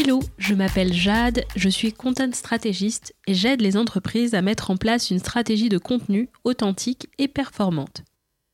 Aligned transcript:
Hello, 0.00 0.20
je 0.38 0.54
m'appelle 0.54 0.92
Jade, 0.92 1.44
je 1.56 1.68
suis 1.68 1.92
content 1.92 2.30
stratégiste 2.30 3.16
et 3.26 3.34
j'aide 3.34 3.60
les 3.60 3.76
entreprises 3.76 4.36
à 4.36 4.42
mettre 4.42 4.70
en 4.70 4.76
place 4.76 5.10
une 5.10 5.18
stratégie 5.18 5.68
de 5.68 5.76
contenu 5.76 6.28
authentique 6.44 7.08
et 7.18 7.26
performante. 7.26 8.04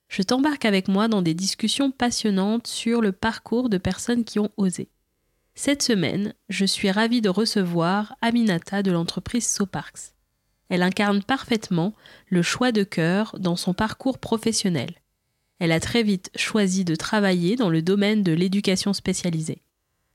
Je 0.08 0.22
t'embarque 0.22 0.64
avec 0.64 0.88
moi 0.88 1.06
dans 1.06 1.20
des 1.20 1.34
discussions 1.34 1.90
passionnantes 1.90 2.66
sur 2.66 3.02
le 3.02 3.12
parcours 3.12 3.68
de 3.68 3.76
personnes 3.76 4.24
qui 4.24 4.38
ont 4.38 4.52
osé. 4.56 4.88
Cette 5.54 5.82
semaine, 5.82 6.32
je 6.48 6.64
suis 6.64 6.90
ravie 6.90 7.20
de 7.20 7.28
recevoir 7.28 8.16
Aminata 8.22 8.82
de 8.82 8.90
l'entreprise 8.90 9.46
Soparks. 9.46 10.14
Elle 10.70 10.82
incarne 10.82 11.22
parfaitement 11.22 11.92
le 12.30 12.40
choix 12.40 12.72
de 12.72 12.84
cœur 12.84 13.36
dans 13.38 13.56
son 13.56 13.74
parcours 13.74 14.16
professionnel. 14.16 14.94
Elle 15.58 15.72
a 15.72 15.80
très 15.80 16.04
vite 16.04 16.30
choisi 16.36 16.86
de 16.86 16.94
travailler 16.94 17.56
dans 17.56 17.68
le 17.68 17.82
domaine 17.82 18.22
de 18.22 18.32
l'éducation 18.32 18.94
spécialisée. 18.94 19.63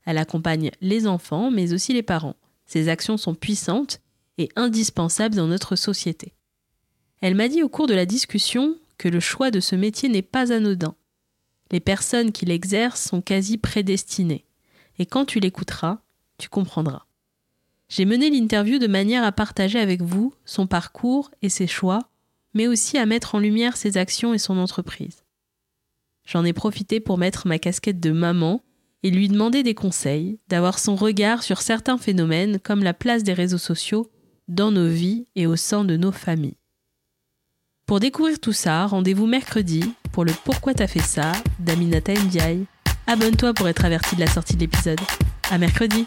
Elle 0.04 0.18
accompagne 0.18 0.70
les 0.80 1.06
enfants, 1.06 1.50
mais 1.50 1.72
aussi 1.72 1.92
les 1.92 2.02
parents. 2.02 2.36
Ses 2.66 2.88
actions 2.88 3.16
sont 3.16 3.34
puissantes 3.34 4.00
et 4.38 4.48
indispensables 4.56 5.34
dans 5.34 5.46
notre 5.46 5.76
société. 5.76 6.32
Elle 7.20 7.34
m'a 7.34 7.48
dit 7.48 7.62
au 7.62 7.68
cours 7.68 7.86
de 7.86 7.94
la 7.94 8.06
discussion 8.06 8.76
que 8.96 9.08
le 9.08 9.20
choix 9.20 9.50
de 9.50 9.60
ce 9.60 9.76
métier 9.76 10.08
n'est 10.08 10.22
pas 10.22 10.52
anodin. 10.52 10.94
Les 11.70 11.80
personnes 11.80 12.32
qui 12.32 12.46
l'exercent 12.46 13.08
sont 13.08 13.22
quasi 13.22 13.58
prédestinées. 13.58 14.44
Et 14.98 15.06
quand 15.06 15.24
tu 15.24 15.40
l'écouteras, 15.40 15.98
tu 16.38 16.48
comprendras. 16.48 17.06
J'ai 17.88 18.04
mené 18.04 18.30
l'interview 18.30 18.78
de 18.78 18.86
manière 18.86 19.24
à 19.24 19.32
partager 19.32 19.78
avec 19.78 20.02
vous 20.02 20.32
son 20.44 20.66
parcours 20.66 21.30
et 21.42 21.48
ses 21.48 21.66
choix, 21.66 22.08
mais 22.54 22.66
aussi 22.66 22.98
à 22.98 23.06
mettre 23.06 23.34
en 23.34 23.38
lumière 23.38 23.76
ses 23.76 23.96
actions 23.96 24.32
et 24.32 24.38
son 24.38 24.58
entreprise. 24.58 25.24
J'en 26.24 26.44
ai 26.44 26.52
profité 26.52 27.00
pour 27.00 27.18
mettre 27.18 27.46
ma 27.46 27.58
casquette 27.58 28.00
de 28.00 28.12
maman 28.12 28.62
et 29.02 29.10
lui 29.10 29.28
demander 29.28 29.62
des 29.62 29.74
conseils, 29.74 30.38
d'avoir 30.48 30.78
son 30.78 30.94
regard 30.94 31.42
sur 31.42 31.62
certains 31.62 31.98
phénomènes 31.98 32.58
comme 32.60 32.82
la 32.82 32.94
place 32.94 33.22
des 33.22 33.32
réseaux 33.32 33.58
sociaux 33.58 34.10
dans 34.48 34.70
nos 34.70 34.88
vies 34.88 35.26
et 35.36 35.46
au 35.46 35.56
sein 35.56 35.84
de 35.84 35.96
nos 35.96 36.12
familles. 36.12 36.56
Pour 37.86 38.00
découvrir 38.00 38.38
tout 38.38 38.52
ça, 38.52 38.86
rendez-vous 38.86 39.26
mercredi 39.26 39.94
pour 40.12 40.24
le 40.24 40.32
Pourquoi 40.44 40.74
t'as 40.74 40.86
fait 40.86 41.00
ça 41.00 41.32
d'Aminata 41.58 42.14
Ndiaye. 42.14 42.66
Abonne-toi 43.06 43.54
pour 43.54 43.68
être 43.68 43.84
averti 43.84 44.14
de 44.14 44.20
la 44.20 44.28
sortie 44.28 44.54
de 44.54 44.60
l'épisode. 44.60 45.00
À 45.50 45.58
mercredi! 45.58 46.06